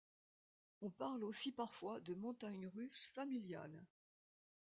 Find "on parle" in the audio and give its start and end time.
0.81-1.23